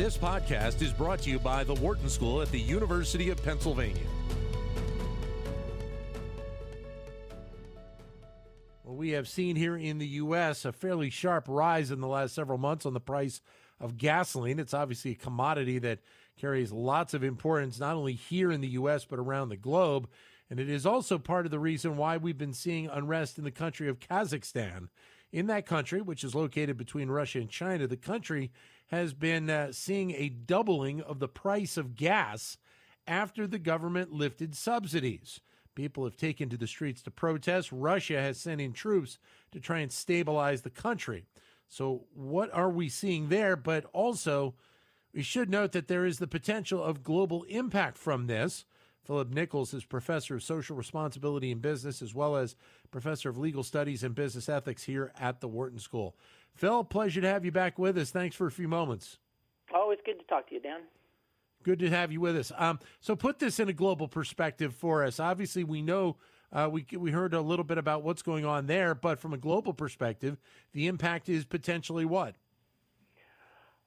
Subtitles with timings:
[0.00, 4.00] This podcast is brought to you by the Wharton School at the University of Pennsylvania.
[8.82, 10.64] Well, we have seen here in the U.S.
[10.64, 13.42] a fairly sharp rise in the last several months on the price
[13.78, 14.58] of gasoline.
[14.58, 15.98] It's obviously a commodity that
[16.38, 20.08] carries lots of importance, not only here in the U.S., but around the globe.
[20.48, 23.50] And it is also part of the reason why we've been seeing unrest in the
[23.50, 24.88] country of Kazakhstan.
[25.30, 28.50] In that country, which is located between Russia and China, the country
[28.90, 32.58] has been uh, seeing a doubling of the price of gas
[33.06, 35.40] after the government lifted subsidies.
[35.76, 37.70] People have taken to the streets to protest.
[37.70, 39.18] Russia has sent in troops
[39.52, 41.24] to try and stabilize the country.
[41.68, 43.54] So, what are we seeing there?
[43.54, 44.54] But also,
[45.14, 48.64] we should note that there is the potential of global impact from this.
[49.04, 52.56] Philip Nichols is professor of social responsibility and business, as well as
[52.90, 56.16] professor of legal studies and business ethics here at the Wharton School.
[56.54, 58.10] Phil, pleasure to have you back with us.
[58.10, 59.18] Thanks for a few moments.
[59.74, 60.80] Always good to talk to you, Dan.
[61.62, 62.52] Good to have you with us.
[62.56, 65.20] Um, so, put this in a global perspective for us.
[65.20, 66.16] Obviously, we know
[66.52, 69.38] uh, we we heard a little bit about what's going on there, but from a
[69.38, 70.38] global perspective,
[70.72, 72.34] the impact is potentially what?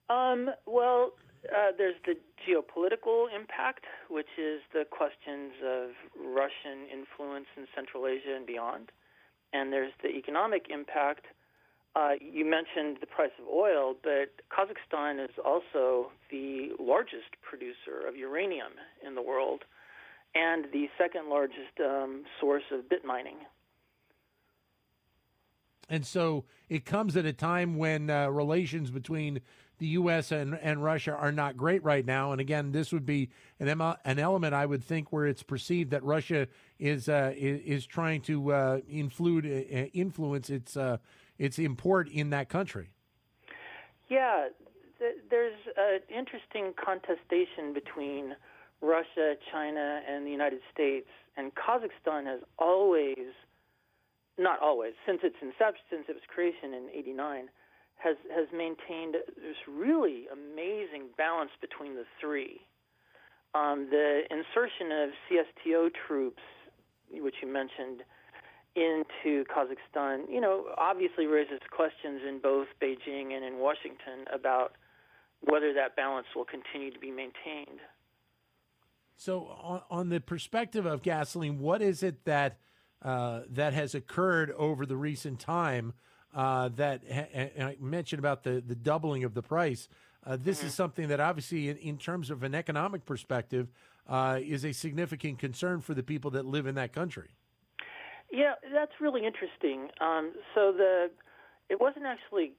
[0.10, 1.14] Um, well,
[1.50, 2.16] uh, there's the
[2.48, 8.92] geopolitical impact, which is the questions of Russian influence in Central Asia and beyond,
[9.52, 11.26] and there's the economic impact
[11.96, 18.16] uh, you mentioned the price of oil, but Kazakhstan is also the largest producer of
[18.16, 18.74] uranium
[19.06, 19.64] in the world
[20.34, 23.38] and the second largest um, source of bit mining.
[25.90, 29.42] And so it comes at a time when uh, relations between
[29.78, 30.32] the U.S.
[30.32, 32.32] And, and Russia are not great right now.
[32.32, 33.70] And again, this would be an,
[34.06, 36.48] an element I would think where it's perceived that Russia
[36.80, 40.98] is uh, is, trying to uh, influence, influence its uh,
[41.38, 42.92] its import in that country.
[44.10, 44.50] Yeah,
[45.00, 48.36] th- there's an interesting contestation between
[48.82, 53.34] Russia, China, and the United States, and Kazakhstan has always,
[54.38, 57.50] not always, since its inception, since its creation in '89,
[57.96, 62.60] has has maintained this really amazing balance between the three.
[63.56, 66.42] Um, the insertion of CSTO troops,
[67.12, 68.04] which you mentioned,
[68.76, 74.74] into Kazakhstan, you know, obviously raises questions in both Beijing and in Washington about
[75.42, 77.80] whether that balance will continue to be maintained.
[79.16, 82.58] So, on, on the perspective of gasoline, what is it that
[83.02, 85.94] uh, that has occurred over the recent time
[86.34, 89.88] uh, that ha- I mentioned about the the doubling of the price?
[90.26, 90.68] Uh, this mm-hmm.
[90.68, 93.68] is something that obviously, in, in, terms of an economic perspective,
[94.08, 97.30] uh, is a significant concern for the people that live in that country.
[98.34, 99.90] Yeah, that's really interesting.
[100.02, 101.12] Um, so the
[101.70, 102.54] it wasn't actually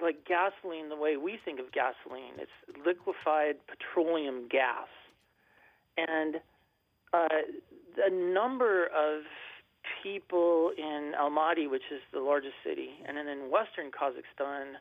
[0.00, 2.40] like gasoline the way we think of gasoline.
[2.40, 2.56] It's
[2.86, 4.88] liquefied petroleum gas,
[5.98, 6.36] and
[7.12, 7.44] uh,
[7.94, 9.24] the number of
[10.02, 14.80] people in Almaty, which is the largest city, and then in western Kazakhstan,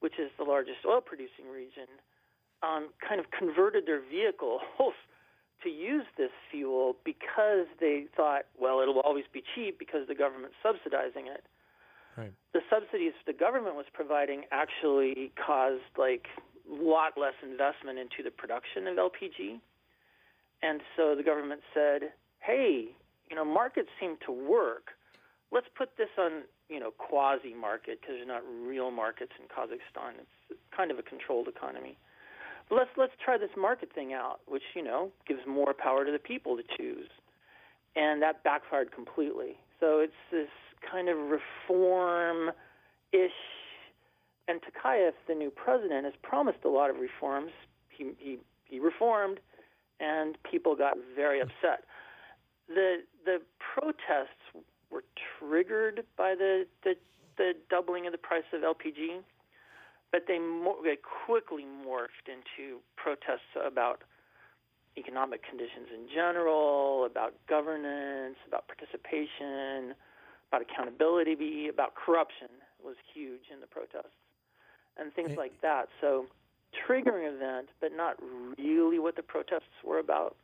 [0.00, 1.88] which is the largest oil-producing region,
[2.62, 4.60] um, kind of converted their vehicles
[5.62, 10.56] to use this fuel because they thought, well, it'll always be cheap because the government's
[10.62, 11.44] subsidizing it.
[12.16, 12.32] Right.
[12.52, 16.26] The subsidies the government was providing actually caused like
[16.68, 19.60] a lot less investment into the production of LPG.
[20.62, 22.88] And so the government said, hey,
[23.30, 24.90] you know, markets seem to work.
[25.50, 30.20] Let's put this on, you know, quasi market because they're not real markets in Kazakhstan.
[30.20, 31.96] It's kind of a controlled economy
[32.72, 36.18] let's let's try this market thing out, which you know gives more power to the
[36.18, 37.08] people to choose,
[37.94, 39.56] and that backfired completely.
[39.80, 40.48] So it's this
[40.90, 42.52] kind of reform-ish,
[44.48, 47.50] and Tokayev, the new president, has promised a lot of reforms.
[47.90, 49.38] He he he reformed,
[50.00, 51.84] and people got very upset.
[52.68, 55.04] The the protests were
[55.38, 56.94] triggered by the the,
[57.36, 59.22] the doubling of the price of LPG
[60.12, 60.38] but they,
[60.84, 64.02] they quickly morphed into protests about
[64.98, 69.94] economic conditions in general, about governance, about participation,
[70.50, 72.48] about accountability, about corruption
[72.84, 74.12] was huge in the protests,
[74.98, 75.88] and things like that.
[76.00, 76.26] So,
[76.86, 78.16] triggering event, but not
[78.58, 80.36] really what the protests were about.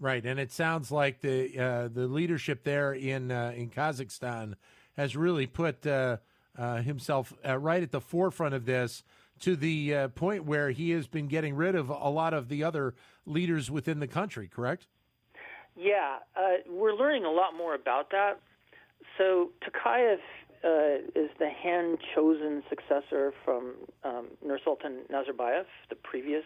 [0.00, 4.54] Right, and it sounds like the uh, the leadership there in uh, in Kazakhstan
[4.96, 5.86] has really put.
[5.86, 6.16] Uh,
[6.58, 9.02] uh, himself uh, right at the forefront of this
[9.40, 12.62] to the uh, point where he has been getting rid of a lot of the
[12.62, 12.94] other
[13.26, 14.86] leaders within the country, correct?
[15.76, 18.40] Yeah, uh, we're learning a lot more about that.
[19.18, 20.18] So Tokayev
[20.64, 23.74] uh, is the hand chosen successor from
[24.04, 26.44] um, Nursultan Nazarbayev, the previous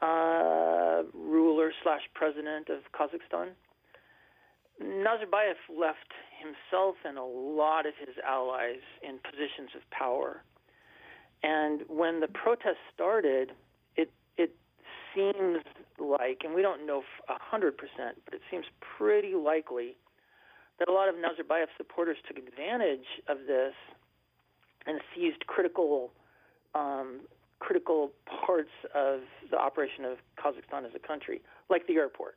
[0.00, 3.48] uh, ruler slash president of Kazakhstan.
[4.82, 10.42] Nazarbayev left himself and a lot of his allies in positions of power.
[11.42, 13.52] And when the protests started,
[13.96, 14.54] it it
[15.14, 15.62] seems
[15.98, 19.96] like, and we don't know hundred percent, but it seems pretty likely
[20.78, 23.74] that a lot of Nazarbayev supporters took advantage of this
[24.86, 26.12] and seized critical
[26.74, 27.20] um,
[27.60, 31.40] critical parts of the operation of Kazakhstan as a country,
[31.70, 32.36] like the airport.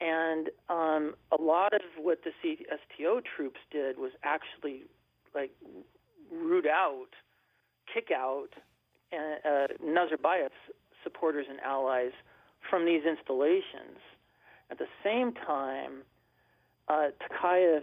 [0.00, 4.84] And um, a lot of what the CSTO troops did was actually
[5.34, 5.50] like
[6.32, 7.08] root out,
[7.92, 8.48] kick out
[9.12, 10.52] uh, uh, Nazarbayev's
[11.02, 12.12] supporters and allies
[12.68, 13.98] from these installations.
[14.70, 16.02] At the same time,
[16.88, 17.82] uh, Tokayev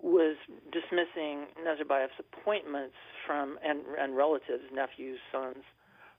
[0.00, 0.36] was
[0.72, 2.94] dismissing Nazarbayev's appointments
[3.26, 5.64] from and, and relatives, nephews, sons,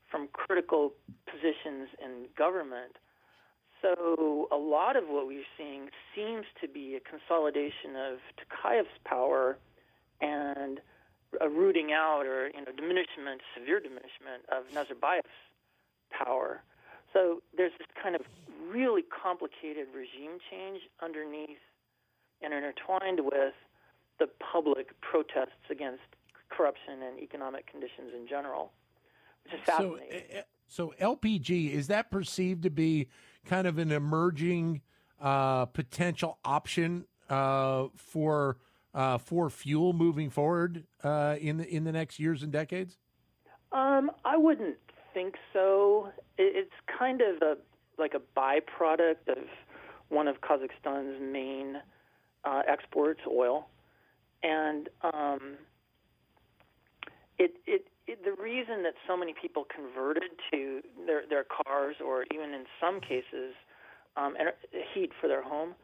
[0.10, 0.94] from critical
[1.26, 2.98] positions in government.
[3.84, 9.58] So a lot of what we're seeing seems to be a consolidation of Tokayev's power
[10.22, 10.80] and
[11.42, 15.28] a rooting out or you know diminishment, severe diminishment of Nazarbayev's
[16.12, 16.64] power.
[17.12, 18.22] So there's this kind of
[18.72, 21.60] really complicated regime change underneath
[22.42, 23.54] and intertwined with
[24.20, 26.04] the public protests against
[26.50, 28.72] corruption and economic conditions in general,
[29.44, 29.98] which is fascinating.
[30.10, 30.42] So, eh, eh,
[30.74, 33.08] so LPG is that perceived to be
[33.46, 34.82] kind of an emerging
[35.22, 38.58] uh, potential option uh, for
[38.96, 42.98] uh, for fuel moving forward uh, in the in the next years and decades?
[43.72, 44.78] Um, I wouldn't
[45.14, 46.10] think so.
[46.40, 47.58] It's kind of a
[48.00, 49.44] like a byproduct of
[50.10, 51.78] one of Kazakhstan's main
[52.46, 53.68] uh, exports, oil,
[54.42, 55.58] and um,
[57.38, 62.26] it, it, it the reason that so many people converted to their their cars, or
[62.34, 63.56] even in some cases,
[64.18, 64.36] um,
[64.94, 65.76] heat for their home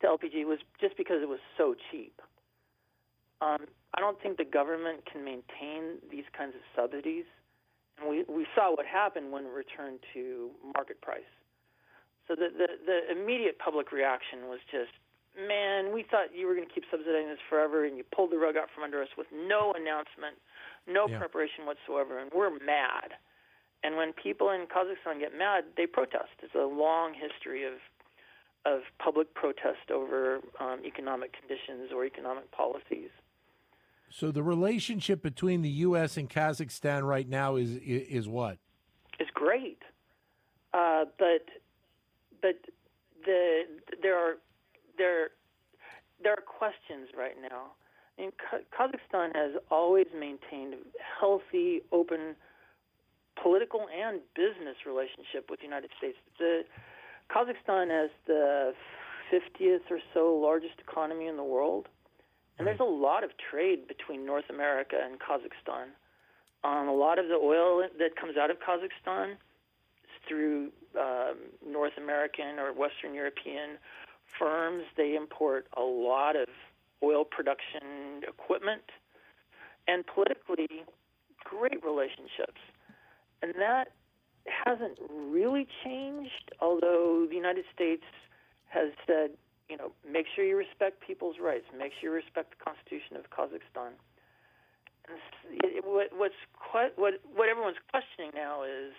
[0.00, 2.20] to LPG was just because it was so cheap.
[3.40, 7.24] Um, I don't think the government can maintain these kinds of subsidies,
[7.98, 11.28] and we we saw what happened when it returned to market price.
[12.28, 14.90] So the, the, the immediate public reaction was just
[15.36, 18.40] man, we thought you were going to keep subsidizing this forever, and you pulled the
[18.40, 20.40] rug out from under us with no announcement,
[20.86, 21.18] no yeah.
[21.18, 23.14] preparation whatsoever, and we're mad.
[23.82, 26.32] And when people in Kazakhstan get mad, they protest.
[26.42, 27.74] It's a long history of
[28.64, 33.10] of public protest over um, economic conditions or economic policies.
[34.10, 36.16] So the relationship between the U.S.
[36.16, 38.58] and Kazakhstan right now is is, what?
[39.20, 39.82] Is great,
[40.74, 41.46] uh, but
[42.40, 42.56] but
[43.24, 43.62] the
[44.02, 44.34] there are
[44.98, 45.30] there
[46.22, 47.72] there are questions right now.
[48.18, 48.32] Mean,
[48.72, 50.74] Kazakhstan has always maintained
[51.20, 52.34] healthy, open
[53.40, 56.16] political and business relationship with the United States.
[56.38, 56.62] The,
[57.30, 58.72] Kazakhstan is the
[59.32, 61.88] 50th or so largest economy in the world,
[62.58, 65.92] and there's a lot of trade between North America and Kazakhstan.
[66.64, 71.36] Um, a lot of the oil that comes out of Kazakhstan is through um,
[71.66, 73.78] North American or Western European
[74.38, 74.84] firms.
[74.96, 76.48] They import a lot of
[77.02, 78.82] oil production equipment
[79.88, 80.84] and politically
[81.44, 82.60] great relationships.
[83.42, 83.92] And that
[84.46, 88.04] hasn't really changed, although the United States
[88.68, 89.30] has said,
[89.68, 93.30] you know, make sure you respect people's rights, make sure you respect the Constitution of
[93.30, 93.98] Kazakhstan.
[95.50, 98.90] It, what, what's quite, what what everyone's questioning now is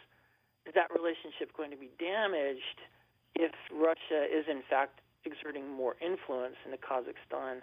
[0.66, 2.80] is that relationship going to be damaged
[3.36, 7.60] if Russia is in fact exerting more influence into Kazakhstan.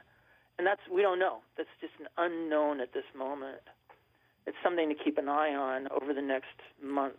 [0.58, 1.38] And that's we don't know.
[1.56, 3.58] That's just an unknown at this moment.
[4.46, 7.18] It's something to keep an eye on over the next months.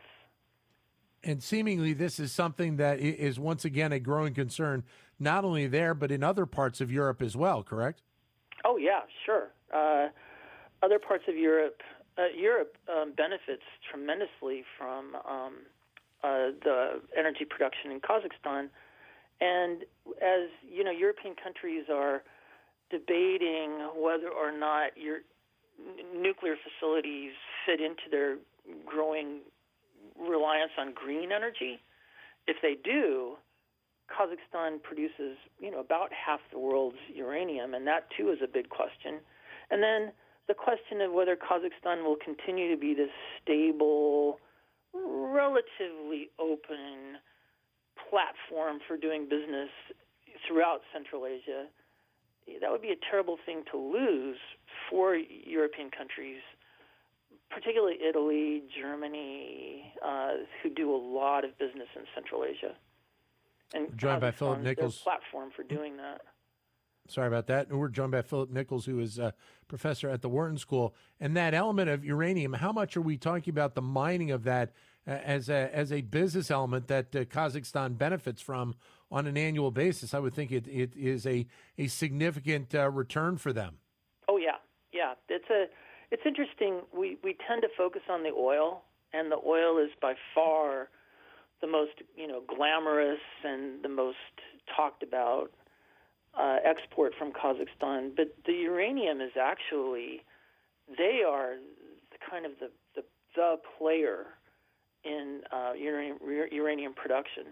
[1.24, 4.84] And seemingly, this is something that is once again a growing concern,
[5.20, 7.64] not only there but in other parts of Europe as well.
[7.64, 8.02] Correct?
[8.64, 9.50] Oh yeah, sure.
[9.74, 10.10] Uh,
[10.84, 11.82] other parts of Europe,
[12.18, 15.54] uh, Europe um, benefits tremendously from um,
[16.24, 18.70] uh, the energy production in Kazakhstan
[19.42, 19.84] and
[20.22, 22.24] as you know, European countries are
[22.90, 25.20] debating whether or not your
[26.16, 27.32] nuclear facilities
[27.66, 28.38] fit into their
[28.86, 29.40] growing
[30.20, 31.80] reliance on green energy.
[32.48, 33.36] If they do,
[34.10, 38.70] Kazakhstan produces, you know, about half the world's uranium, and that too is a big
[38.70, 39.20] question.
[39.72, 40.12] And then
[40.48, 43.10] the question of whether Kazakhstan will continue to be this
[43.42, 44.40] stable,
[44.94, 47.18] relatively open,
[48.10, 49.70] platform for doing business
[50.48, 51.66] throughout Central Asia
[52.62, 54.38] that would be a terrible thing to lose
[54.90, 56.42] for European countries,
[57.50, 62.76] particularly Italy, Germany, uh, who do a lot of business in Central Asia.
[63.74, 65.00] And We're joined by Philip Nichols.
[65.00, 66.22] platform for doing that.
[67.08, 67.72] Sorry about that.
[67.72, 69.34] We're joined by Philip Nichols, who is a
[69.68, 70.96] professor at the Wharton School.
[71.20, 74.74] And that element of uranium, how much are we talking about the mining of that
[75.08, 78.74] uh, as a as a business element that uh, Kazakhstan benefits from
[79.12, 80.14] on an annual basis?
[80.14, 81.46] I would think it, it is a
[81.78, 83.78] a significant uh, return for them.
[84.28, 84.58] Oh yeah,
[84.94, 85.14] yeah.
[85.30, 85.66] It's a
[86.12, 86.82] it's interesting.
[86.96, 88.84] We we tend to focus on the oil,
[89.14, 90.90] and the oil is by far
[91.62, 94.18] the most you know glamorous and the most
[94.76, 95.52] talked about
[96.38, 98.16] uh, export from Kazakhstan.
[98.16, 100.22] But the uranium is actually
[100.98, 101.56] they are
[102.12, 103.04] the kind of the the,
[103.36, 104.26] the player
[105.04, 106.18] in uh, uranium
[106.52, 107.46] uranium production.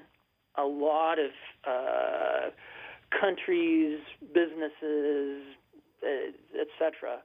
[0.58, 1.32] A lot of
[1.68, 2.50] uh,
[3.20, 4.00] countries,
[4.34, 5.42] businesses,
[6.04, 7.22] uh, etc.,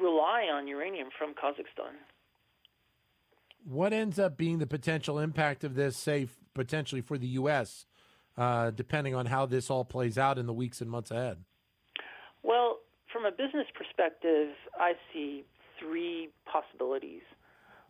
[0.00, 1.94] rely on uranium from Kazakhstan.
[3.64, 7.86] What ends up being the potential impact of this, say, potentially for the U.S.,
[8.36, 11.38] uh, depending on how this all plays out in the weeks and months ahead?
[12.42, 12.80] Well,
[13.12, 15.44] from a business perspective, I see
[15.80, 17.22] three possibilities.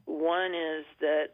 [0.05, 1.31] One is that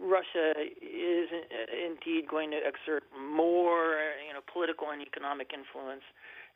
[0.00, 6.02] Russia is uh, indeed going to exert more, you know, political and economic influence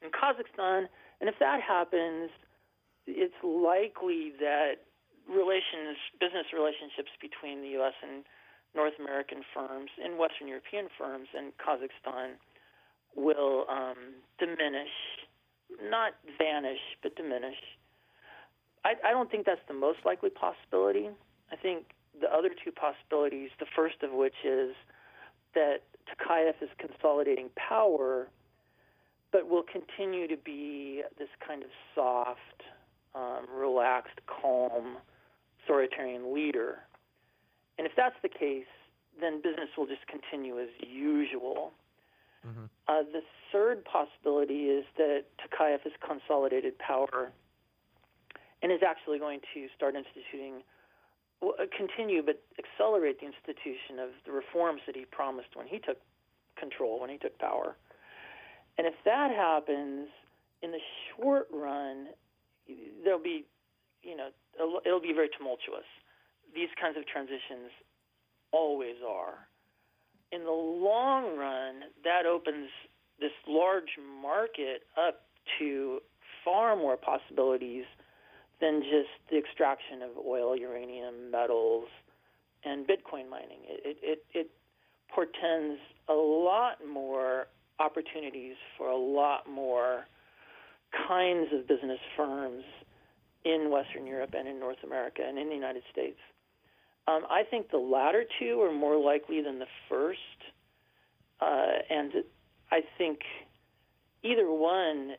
[0.02, 0.88] in Kazakhstan,
[1.20, 2.30] and if that happens,
[3.06, 4.86] it's likely that
[5.28, 7.94] relations, business relationships between the U.S.
[8.02, 8.24] and
[8.74, 12.38] North American firms and Western European firms in Kazakhstan
[13.16, 14.94] will um, diminish,
[15.82, 17.58] not vanish, but diminish.
[18.84, 21.10] I, I don't think that's the most likely possibility.
[21.52, 21.86] I think
[22.20, 24.74] the other two possibilities, the first of which is
[25.54, 28.28] that Tokayev is consolidating power,
[29.32, 32.62] but will continue to be this kind of soft,
[33.14, 34.96] um, relaxed, calm,
[35.62, 36.80] authoritarian leader.
[37.78, 38.66] And if that's the case,
[39.20, 41.72] then business will just continue as usual.
[42.46, 42.64] Mm-hmm.
[42.88, 43.22] Uh, the
[43.52, 47.32] third possibility is that Tokayev has consolidated power
[48.62, 50.62] and is actually going to start instituting,
[51.42, 55.98] uh, continue, but accelerate the institution of the reforms that he promised when he took
[56.58, 57.76] control, when he took power.
[58.78, 60.08] And if that happens,
[60.62, 60.78] in the
[61.16, 62.08] short run,
[63.04, 63.44] there'll be,
[64.02, 64.28] you know,
[64.84, 65.88] it'll be very tumultuous.
[66.54, 67.70] These kinds of transitions
[68.52, 69.46] always are.
[70.32, 72.68] In the long run, that opens
[73.18, 75.22] this large market up
[75.58, 76.00] to
[76.44, 77.84] far more possibilities
[78.60, 81.86] than just the extraction of oil, uranium, metals,
[82.64, 83.60] and Bitcoin mining.
[83.66, 84.50] It, it, it
[85.08, 87.46] portends a lot more
[87.78, 90.04] opportunities for a lot more
[91.08, 92.64] kinds of business firms
[93.44, 96.18] in Western Europe and in North America and in the United States.
[97.08, 100.18] Um, I think the latter two are more likely than the first,
[101.40, 102.12] uh, and
[102.70, 103.20] I think
[104.22, 105.12] either one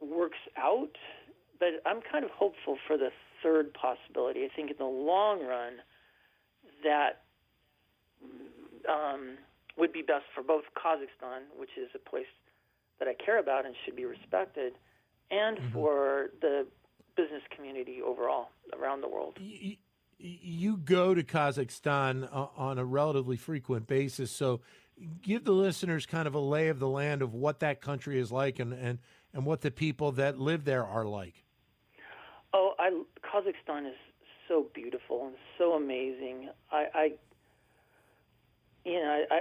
[0.00, 0.96] works out.
[1.62, 4.40] But I'm kind of hopeful for the third possibility.
[4.44, 5.74] I think in the long run,
[6.82, 7.22] that
[8.88, 9.38] um,
[9.78, 12.26] would be best for both Kazakhstan, which is a place
[12.98, 14.72] that I care about and should be respected,
[15.30, 15.72] and Mm-hmm.
[15.72, 16.66] for the
[17.16, 19.38] business community overall around the world.
[19.40, 19.78] Y-
[20.18, 24.60] You go to Kazakhstan uh, on a relatively frequent basis, so
[25.22, 28.30] give the listeners kind of a lay of the land of what that country is
[28.32, 28.98] like and, and,
[29.32, 31.44] and what the people that live there are like.
[32.82, 32.90] I,
[33.22, 33.94] Kazakhstan is
[34.48, 36.50] so beautiful and so amazing.
[36.72, 37.10] I, I
[38.84, 39.38] you know, I, I,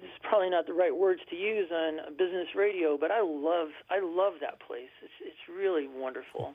[0.00, 3.68] this is probably not the right words to use on business radio, but I love,
[3.90, 4.94] I love that place.
[5.02, 6.54] It's, it's really wonderful.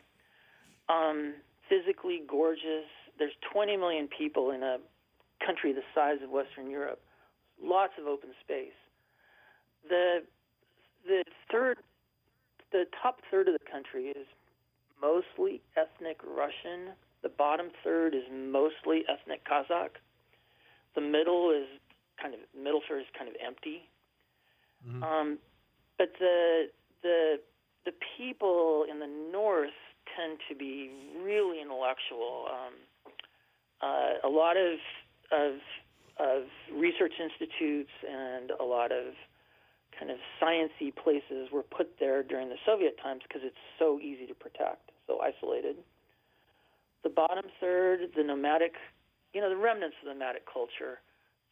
[0.87, 1.33] Um,
[1.67, 2.87] physically gorgeous.
[3.17, 4.77] There's 20 million people in a
[5.45, 7.01] country the size of Western Europe.
[7.61, 8.79] Lots of open space.
[9.89, 10.19] The,
[11.05, 11.79] the third,
[12.71, 14.25] the top third of the country is
[15.01, 16.93] mostly ethnic Russian.
[17.21, 19.97] The bottom third is mostly ethnic Kazakh.
[20.95, 21.67] The middle is
[22.21, 23.89] kind of middle third is kind of empty.
[24.85, 25.03] Mhm.
[25.03, 25.39] Um,
[25.97, 27.39] but the the
[27.85, 29.73] the people in the north
[30.15, 30.89] tend to be
[31.21, 32.47] really intellectual.
[32.51, 32.73] Um,
[33.81, 34.79] uh, a lot of
[35.31, 35.59] of
[36.17, 39.13] of research institutes and a lot of
[39.99, 44.25] kind of sciency places were put there during the Soviet times because it's so easy
[44.25, 45.75] to protect, so isolated.
[47.03, 48.73] The bottom third, the nomadic,
[49.33, 50.99] you know, the remnants of the nomadic culture,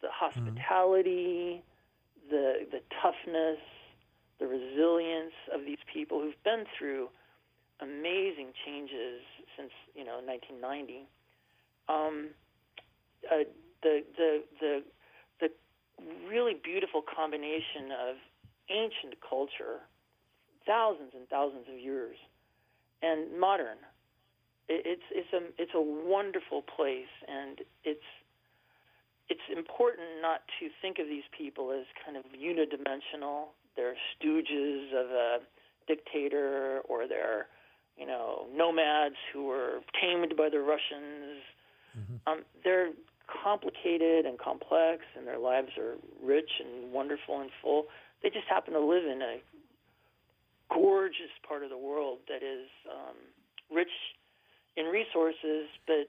[0.00, 1.62] the hospitality,
[2.30, 3.58] the the toughness,
[4.40, 7.08] the resilience of these people who've been through
[7.80, 9.20] amazing changes
[9.56, 11.06] since you know 1990.
[11.88, 12.30] Um,
[13.30, 13.44] uh,
[13.82, 14.82] the the the
[15.40, 15.48] the
[16.28, 18.16] really beautiful combination of
[18.70, 19.84] ancient culture,
[20.66, 22.16] thousands and thousands of years,
[23.02, 23.78] and modern.
[24.68, 28.04] It's it's a it's a wonderful place, and it's
[29.28, 33.52] it's important not to think of these people as kind of unidimensional.
[33.76, 35.38] They're stooges of a
[35.86, 37.46] dictator, or they're
[37.96, 41.40] you know nomads who were tamed by the Russians.
[41.96, 42.30] Mm-hmm.
[42.30, 42.90] Um, they're
[43.42, 47.86] complicated and complex, and their lives are rich and wonderful and full.
[48.22, 49.38] They just happen to live in a
[50.72, 53.16] gorgeous part of the world that is um,
[53.74, 53.88] rich
[54.76, 56.08] in resources, but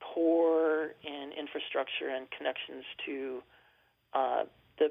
[0.00, 3.42] poor in infrastructure and connections to
[4.14, 4.44] uh,
[4.78, 4.90] the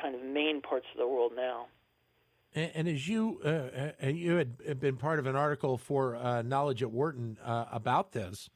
[0.00, 1.66] kind of main parts of the world now.
[2.54, 6.42] And, and as you uh, uh you had been part of an article for uh,
[6.42, 8.48] Knowledge at Wharton uh, about this,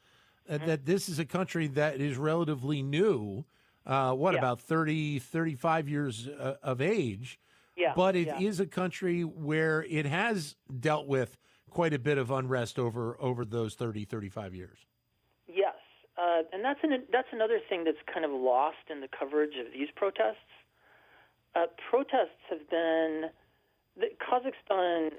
[0.49, 0.67] uh, mm-hmm.
[0.67, 3.45] that this is a country that is relatively new.
[3.87, 4.41] Uh, what yeah.
[4.41, 6.29] about 30, 35 years
[6.63, 7.39] of age?
[7.77, 8.41] Yeah, but it yeah.
[8.41, 11.37] is a country where it has dealt with
[11.71, 14.79] quite a bit of unrest over over those 30, 35 years.
[15.47, 15.77] Yes,
[16.17, 19.73] uh, and that's an, that's another thing that's kind of lost in the coverage of
[19.73, 20.37] these protests.
[21.55, 23.27] Uh, protests have been
[23.97, 25.13] the, Kazakhstan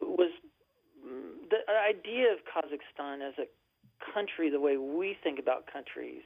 [0.00, 0.30] was
[1.50, 3.46] the idea of Kazakhstan as a
[4.12, 6.22] country, the way we think about countries,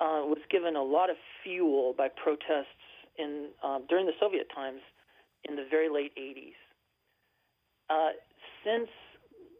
[0.00, 2.80] uh, was given a lot of fuel by protests
[3.18, 4.80] in um, during the Soviet times
[5.44, 6.56] in the very late 80s.
[7.90, 8.10] Uh,
[8.64, 8.88] since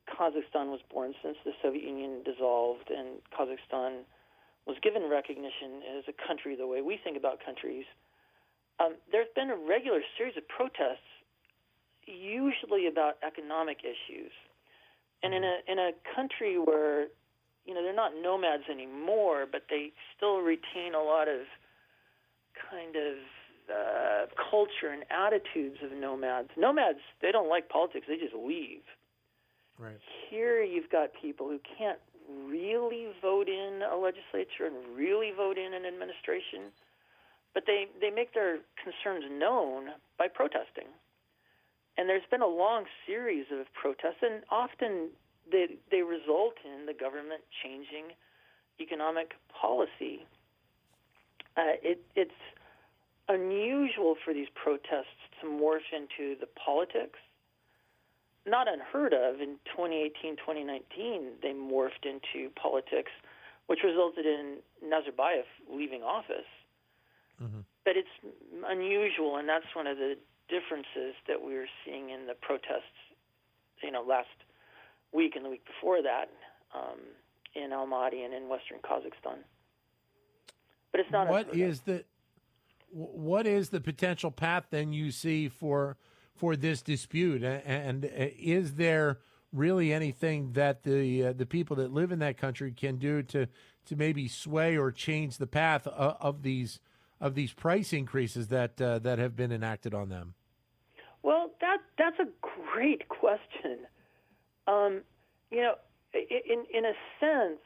[0.09, 4.05] Kazakhstan was born, since the Soviet Union dissolved and Kazakhstan
[4.67, 7.85] was given recognition as a country the way we think about countries,
[8.79, 11.05] um, there's been a regular series of protests,
[12.07, 14.33] usually about economic issues.
[15.23, 17.09] And in a in a country where
[17.65, 21.47] you know they're not nomads anymore, but they still retain a lot of
[22.71, 23.17] kind of
[23.71, 26.49] uh, culture and attitudes of nomads.
[26.57, 28.83] Nomads, they don't like politics; they just leave.
[29.79, 29.99] Right.
[30.29, 31.99] Here, you've got people who can't
[32.47, 36.71] really vote in a legislature and really vote in an administration,
[37.55, 40.89] but they they make their concerns known by protesting.
[41.97, 45.11] And there's been a long series of protests, and often
[45.51, 48.17] they they result in the government changing
[48.81, 50.27] economic policy.
[51.57, 52.41] Uh, it, it's
[53.29, 57.19] unusual for these protests to morph into the politics.
[58.47, 59.41] Not unheard of.
[59.41, 63.13] In 2018, 2019, they morphed into politics,
[63.67, 66.49] which resulted in Nazarbayev leaving office.
[67.43, 67.61] Mm-hmm.
[67.85, 68.35] But it's
[68.67, 70.17] unusual, and that's one of the
[70.49, 72.97] differences that we are seeing in the protests.
[73.83, 74.29] You know, last
[75.13, 76.31] week and the week before that
[76.75, 76.99] um,
[77.55, 79.39] in Almaty and in western Kazakhstan.
[80.93, 81.29] But it's not.
[81.29, 82.05] What is the
[82.93, 85.97] what is the potential path then you see for
[86.35, 87.43] for this dispute?
[87.45, 89.21] And, uh, is there
[89.53, 93.47] really anything that the uh, the people that live in that country can do to
[93.87, 96.81] to maybe sway or change the path of, of these
[97.21, 100.35] of these price increases that uh, that have been enacted on them?
[101.23, 102.29] Well, that that's a
[102.73, 103.87] great question.
[104.71, 105.03] Um,
[105.51, 105.75] you know,
[106.15, 107.61] in in a sense,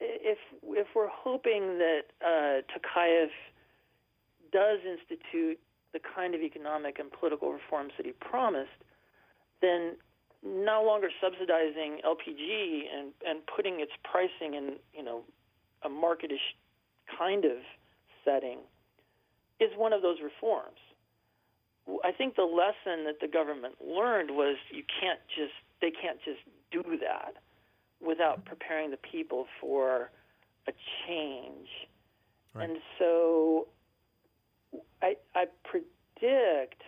[0.00, 3.28] if if we're hoping that uh, Tokayev
[4.52, 5.58] does institute
[5.92, 8.70] the kind of economic and political reforms that he promised,
[9.60, 9.96] then
[10.42, 15.22] no longer subsidizing LPG and, and putting its pricing in, you know,
[15.82, 16.54] a marketish
[17.18, 17.58] kind of
[18.24, 18.58] setting
[19.58, 20.78] is one of those reforms.
[22.04, 26.40] I think the lesson that the government learned was you can't just they can't just
[26.70, 27.34] do that
[28.00, 30.10] without preparing the people for
[30.68, 30.72] a
[31.06, 31.68] change.
[32.54, 32.68] Right.
[32.68, 33.68] And so
[35.02, 36.82] I, I predict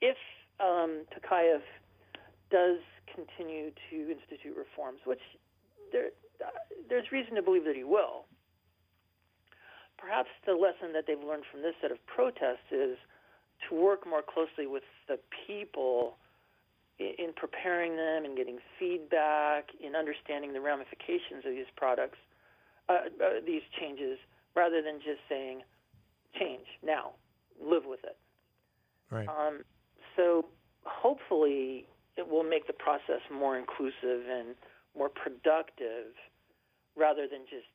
[0.00, 0.16] if
[0.60, 1.60] um, Tokayev
[2.50, 2.78] does
[3.12, 5.20] continue to institute reforms, which
[5.92, 6.08] there,
[6.44, 6.50] uh,
[6.88, 8.26] there's reason to believe that he will.
[9.98, 12.98] Perhaps the lesson that they've learned from this set of protests is
[13.68, 16.16] to work more closely with the people
[16.98, 22.18] in, in preparing them and getting feedback, in understanding the ramifications of these products,
[22.88, 24.18] uh, uh, these changes,
[24.54, 25.62] rather than just saying,
[26.38, 27.12] change now
[27.62, 28.16] live with it.
[29.10, 29.28] Right.
[29.28, 29.62] Um,
[30.16, 30.46] so
[30.84, 34.54] hopefully it will make the process more inclusive and
[34.96, 36.12] more productive
[36.96, 37.66] rather than just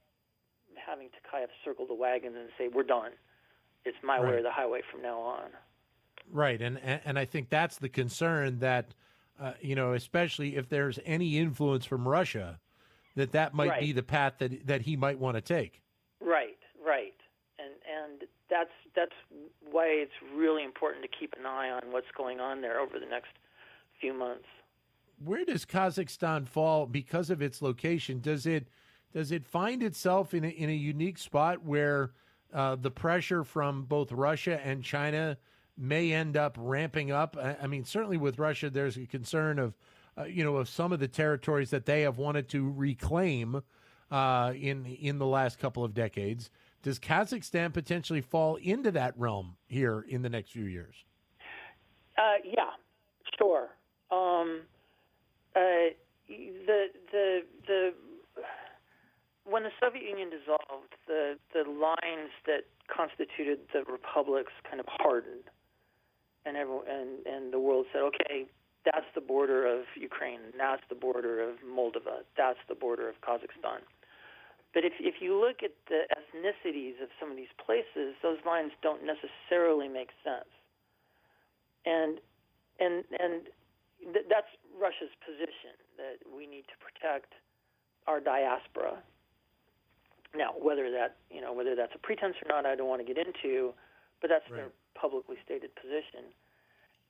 [0.75, 3.11] having to kind of circle the wagons and say, we're done.
[3.85, 4.31] It's my right.
[4.31, 5.49] way or the highway from now on.
[6.31, 8.93] Right, and and I think that's the concern that
[9.39, 12.59] uh, you know, especially if there's any influence from Russia,
[13.15, 13.81] that that might right.
[13.81, 15.81] be the path that that he might want to take.
[16.19, 17.13] Right, right,
[17.59, 19.15] and and that's that's
[19.71, 23.05] why it's really important to keep an eye on what's going on there over the
[23.05, 23.31] next
[23.99, 24.45] few months.
[25.23, 28.19] Where does Kazakhstan fall because of its location?
[28.21, 28.67] Does it
[29.13, 32.11] does it find itself in a, in a unique spot where
[32.53, 35.37] uh, the pressure from both Russia and China
[35.77, 37.37] may end up ramping up?
[37.37, 39.75] I, mean, certainly with Russia, there's a concern of
[40.17, 43.61] uh, you know of some of the territories that they have wanted to reclaim
[44.11, 46.49] uh, in in the last couple of decades.
[46.83, 50.95] Does Kazakhstan potentially fall into that realm here in the next few years?
[52.17, 52.71] Uh, yeah,
[53.37, 53.69] sure.
[54.11, 54.61] Um,
[55.55, 55.93] uh,
[56.27, 57.93] the the the
[59.45, 65.43] when the Soviet Union dissolved, the the lines that constituted the republics kind of hardened,
[66.45, 68.45] and everyone and and the world said, okay,
[68.85, 73.85] that's the border of Ukraine, that's the border of Moldova, that's the border of Kazakhstan.
[74.73, 78.71] But if if you look at the ethnicities of some of these places, those lines
[78.81, 80.49] don't necessarily make sense.
[81.85, 82.19] And
[82.79, 83.43] and and
[84.13, 84.47] th- that's
[84.79, 87.33] Russia's position that we need to protect
[88.07, 88.97] our diaspora.
[90.33, 93.13] Now, whether that you know whether that's a pretense or not, I don't want to
[93.13, 93.73] get into,
[94.21, 94.63] but that's right.
[94.63, 96.33] their publicly stated position.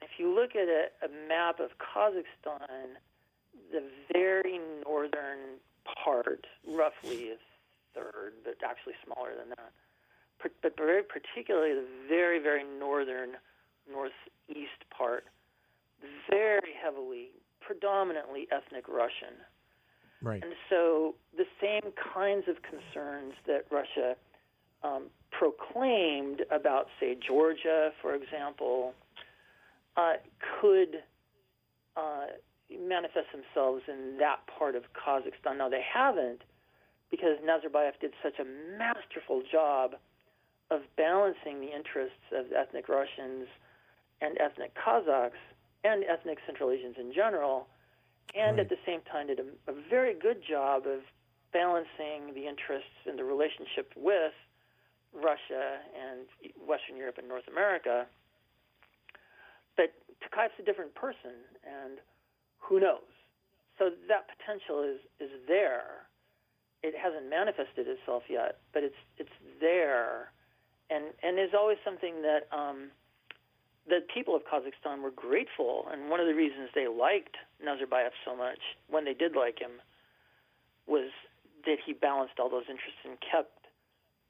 [0.02, 2.98] If you look at a, a map of Kazakhstan,
[3.72, 5.60] the very northern
[6.04, 7.38] part, roughly a
[7.94, 9.72] third, but actually smaller than that,
[10.62, 13.38] but very particularly the very very northern
[13.92, 15.26] northeast part,
[16.30, 19.38] very heavily, predominantly ethnic Russian.
[20.22, 20.44] Right.
[20.44, 24.16] And so the same kinds of concerns that Russia
[24.84, 28.94] um, proclaimed about, say, Georgia, for example,
[29.98, 30.14] uh,
[30.60, 31.04] could
[31.96, 32.28] uh,
[32.70, 35.58] manifest themselves in that part of Kazakhstan.
[35.58, 36.42] Now, they haven't
[37.10, 38.46] because Nazarbayev did such a
[38.78, 39.96] masterful job
[40.72, 43.48] of balancing the interests of ethnic Russians
[44.22, 45.42] and ethnic Kazakhs
[45.84, 47.68] and ethnic Central Asians in general,
[48.34, 48.62] and right.
[48.62, 51.02] at the same time did a, a, very good job of
[51.52, 54.32] balancing the interests and the relationship with
[55.14, 58.08] Russia and Western Europe and North America.
[59.76, 59.94] But
[60.24, 62.00] Tokayev's a different person, and
[62.60, 63.08] who knows?
[63.78, 66.08] So that potential is, is there.
[66.84, 70.32] It hasn't manifested itself yet, but it's it's there,
[70.90, 72.90] and and is always something that um,
[73.88, 78.36] the people of Kazakhstan were grateful, and one of the reasons they liked Nazarbayev so
[78.36, 79.82] much when they did like him
[80.88, 81.10] was
[81.66, 83.61] that he balanced all those interests and kept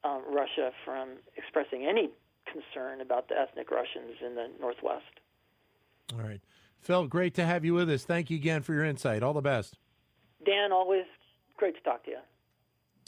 [0.04, 2.10] um, Russia from expressing any
[2.52, 5.20] concern about the ethnic Russians in the Northwest.
[6.14, 6.42] All right.
[6.82, 8.04] Phil, great to have you with us.
[8.04, 9.24] Thank you again for your insight.
[9.24, 9.78] All the best.
[10.46, 11.06] Dan, always
[11.58, 12.18] great to talk to you.